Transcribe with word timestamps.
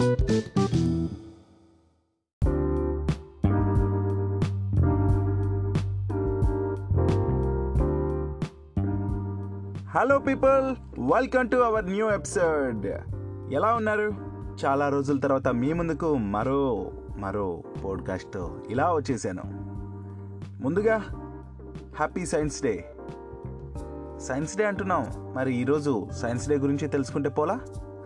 Hello 0.00 0.18
people 10.18 10.76
welcome 11.12 11.50
to 11.50 11.56
our 11.56 11.90
new 11.90 12.10
episode 12.10 12.86
ఎలా 13.52 13.74
ఉన్నారు? 13.74 14.12
చాలా 14.64 14.88
రోజుల 14.88 15.18
తర్వాత 15.18 15.48
మీ 15.48 15.72
ముందుకు 15.72 16.16
మరో 16.16 16.90
మరో 17.16 17.62
పోడ్కాస్ట్తో 17.84 18.56
ఇలా 18.70 18.94
వచ్చేసాను. 18.94 19.42
ముందుగా 20.62 20.96
happy 21.96 22.26
science 22.26 22.62
day 22.62 22.94
science 24.20 24.56
day 24.56 24.64
అంటున్నాం. 24.64 25.32
మరి 25.34 25.54
ఈరోజు 25.54 26.08
సైన్స్ 26.10 26.48
డే 26.48 26.56
గురించి 26.56 26.88
తెలుసుకుంటే 26.88 27.28
పోలా? 27.28 27.60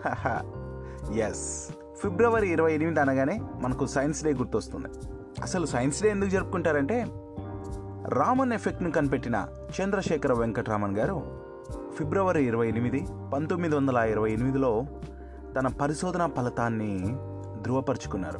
ఎస్ 1.13 1.71
ఫిబ్రవరి 2.03 2.49
ఇరవై 2.49 2.75
ఎనిమిది 2.75 3.01
అనగానే 3.01 3.41
మనకు 3.61 3.87
సైన్స్ 3.87 4.25
డే 4.25 4.33
గుర్తొస్తుంది. 4.33 4.87
అసలు 5.43 5.67
సైన్స్ 5.67 6.03
డే 6.03 6.09
ఎందుకు 6.09 6.31
జరుపుకుంటారంటే 6.31 7.07
రామన్ 8.09 8.53
ఎఫెక్ట్ను 8.53 8.91
కనిపెట్టిన 8.91 9.47
చంద్రశేఖర 9.81 10.33
వెంకటరామన్ 10.33 10.97
గారు 10.97 11.23
ఫిబ్రవరి 11.99 12.45
ఇరవై 12.45 12.69
ఎనిమిది 12.69 13.07
పంతొమ్మిది 13.33 13.77
వందల 13.77 13.97
ఇరవై 13.97 14.33
ఎనిమిదిలో 14.33 14.85
తన 15.59 15.67
పరిశోధన 15.67 16.31
ఫలితాన్ని 16.37 17.19
ధృవపరుచుకున్నారు. 17.63 18.39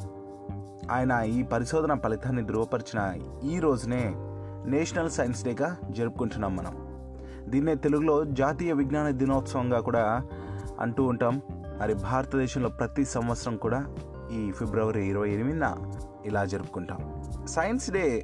ఆయన 0.91 1.11
ఈ 1.11 1.43
పరిశోధన 1.43 1.93
ఫలితాన్ని 1.93 2.43
ధృవపరిచిన 2.43 3.13
ఈ 3.43 3.59
రోజునే 3.59 4.13
నేషనల్ 4.65 5.09
సైన్స్ 5.09 5.43
డేగా 5.43 5.77
జరుపుకుంటున్నాం 5.91 6.55
మనం. 6.55 6.85
దీన్నే 7.51 7.75
తెలుగులో 7.75 8.23
జాతీయ 8.23 8.73
విజ్ఞాన 8.73 9.09
దినోత్సవంగా 9.09 9.79
కూడా 9.79 10.21
అంటూ 10.79 11.03
ఉంటాం. 11.03 11.41
మరి 11.79 11.93
భారతదేశంలో 11.93 12.69
ప్రతి 12.69 13.05
సంవత్సరం 13.05 13.57
కూడా 13.57 13.95
ఈ 14.31 14.51
ఫిబ్రవరి 14.51 15.07
ఇరవై 15.07 15.29
ఎనిమిదిన 15.29 15.75
ఇలా 16.25 16.45
జరుపుకుంటాం. 16.45 17.23
సైన్స్ 17.47 17.91
డే 17.91 18.23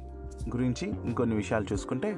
గురించి 0.56 0.88
ఇంకొన్ని 0.88 1.36
విషయాలు 1.36 1.66
చూసుకుంటే 1.72 2.16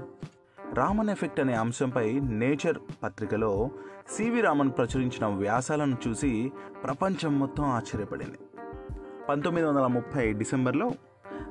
రామన్ 0.75 1.11
ఎఫెక్ట్ 1.11 1.41
అనే 1.41 1.55
అంశంపై 1.55 2.21
నేచర్ 2.21 2.79
పత్రికలో 3.05 3.71
సివి 4.17 4.41
రామన్ 4.41 4.71
ప్రచురించిన 4.71 5.27
వ్యాసాలను 5.27 5.97
చూసి 6.09 6.53
ప్రపంచం 6.85 7.39
మొత్తం 7.39 7.65
ఆశ్చర్యపడింది. 7.65 8.39
పంతొమ్మిది 9.29 9.67
వందల 9.67 9.87
ముప్పై 9.87 10.33
డిసెంబర్లో 10.33 10.91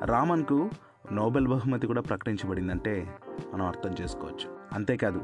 రామన్కు 0.05 0.69
నోబెల్ 1.11 1.47
బహుమతి 1.47 1.87
కూడా 1.87 2.01
ప్రకటించబడిందంటే 2.01 3.17
మనం 3.53 3.65
అర్థం 3.65 3.95
చేసుకోవచ్చు. 4.01 4.55
అంతేకాదు 4.73 5.21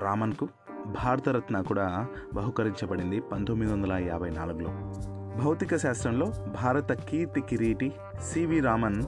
రామన్కు 0.00 0.48
భారతరత్న 0.86 1.60
కూడా 1.60 2.06
బహుకరించబడింది 2.34 3.20
పంతొమ్మిది 3.20 3.72
వందల 3.72 3.92
యాభై 3.92 4.30
నాలుగులో. 4.30 4.68
భౌతిక 5.44 5.76
శాస్త్రంలో 5.76 6.26
భారత 6.62 6.92
కీర్తి 6.92 7.40
కిరీటి 7.40 7.92
సివి 8.32 8.60
రామన్ 8.60 9.02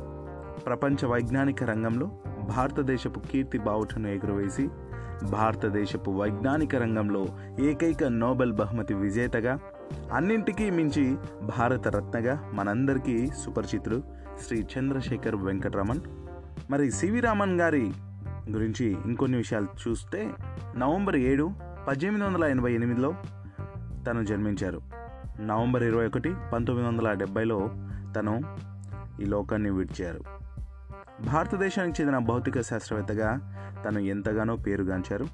ప్రపంచ 0.67 1.07
వైజ్ఞానిక 1.07 1.65
రంగంలో 1.65 2.11
భారతదేశపు 2.49 3.21
కీర్తి 3.21 3.59
బావుటను 3.59 4.09
ఎగురవేసి 4.09 4.69
భారతదేశపు 5.31 6.11
వైజ్ఞానిక 6.11 6.77
రంగంలో 6.77 7.27
ఏకైక 7.61 8.05
నోబెల్ 8.05 8.53
బహుమతి 8.53 8.95
విజేతగా 8.95 9.59
అన్నింటికీ 10.13 10.71
మించి 10.71 11.17
భారతరత్నగా 11.59 12.51
మనందరికీ 12.55 13.27
సుపరిచితుడు 13.27 14.03
శ్రీ 14.47 14.67
చంద్రశేఖర్ 14.79 15.37
వెంకటరమణ్. 15.37 16.01
మరి 16.71 16.93
సివి 16.93 17.21
రామన్ 17.21 17.61
గారి 17.61 17.93
గురించి 18.51 18.97
ఇంకొన్ని 19.05 19.37
విషయాలు 19.37 19.89
చూస్తే 19.89 20.31
నవంబర్ 20.77 21.17
ఏడు 21.17 21.51
పద్దెనిమిది 21.89 22.27
వందల 22.27 22.45
ఎనభై 22.45 22.73
ఎనిమిదిలో 22.73 23.15
తను 24.07 24.25
జన్మించారు. 24.25 24.81
నవంబర్ 25.41 25.83
ఇరవై 25.83 26.07
ఒకటి 26.07 26.35
పంతొమ్మిది 26.53 26.89
వందల 26.89 27.13
డెబ్బైలో 27.13 27.71
తను 28.17 28.43
ఈ 29.23 29.25
లోకాన్ని 29.25 29.71
విడిచారు. 29.71 30.21
భారతదేశానికి 31.27 32.03
చెందిన 32.03 32.19
భౌతిక 32.19 32.61
శాస్త్రవేత్తగా 32.61 33.55
తను 33.85 33.99
ఎంతగానో 33.99 34.57
పేరుగాంచారు. 34.57 35.27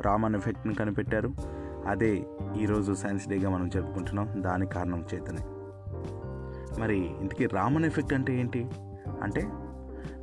రామన్ 0.00 0.36
ఎఫెక్ట్ని 0.36 0.74
కనిపెట్టారు. 0.74 1.34
అదే 1.86 2.26
ఈరోజు 2.60 2.92
సైన్స్ 2.92 3.28
డేగా 3.28 3.50
మనం 3.50 3.68
జరుపుకుంటున్నాం. 3.68 4.42
దాని 4.42 4.66
కారణం 4.66 5.04
చేతనే. 5.14 5.38
మరి 6.80 7.20
ఇంతకీ 7.20 7.46
రామన్ 7.46 7.84
ఎఫెక్ట్ 7.84 8.14
అంటే 8.14 8.40
ఏంటి? 8.40 8.70
అంటే 9.22 9.48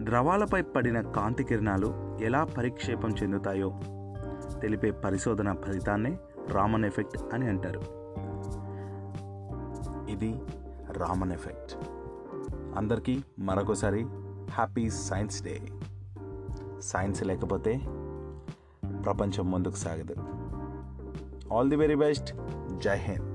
ద్రవాలపై 0.01 0.61
పడిన 0.61 1.01
కాంతి 1.01 1.44
కిరణాలు 1.44 2.17
ఎలా 2.21 2.44
పరిక్షేపం 2.44 3.09
చెందుతాయో 3.09 3.79
తెలిపే 4.61 4.91
పరిశోధన 4.91 5.53
ఫలితాన్నే 5.53 6.17
రామన్ 6.51 6.85
ఎఫెక్ట్ 6.85 7.17
అని 7.33 7.49
అంటారు. 7.49 7.81
ఇది 10.09 10.41
రామన్ 10.89 11.31
ఎఫెక్ట్. 11.31 11.77
అందరికీ 12.77 13.23
మరొకసారి 13.39 14.05
హ్యాపీ 14.49 14.89
సైన్స్ 14.89 15.44
డే. 15.44 15.61
సైన్స్ 16.79 17.23
లేకపోతే 17.23 17.81
ప్రపంచం 19.05 19.51
ముందుకు 19.51 19.75
సాగదు. 19.75 20.15
ఆల్ 21.53 21.69
ది 21.69 21.75
వెరీ 21.75 21.95
బెస్ట్ 21.95 22.33
జై 22.77 22.97
హింద్. 22.97 23.32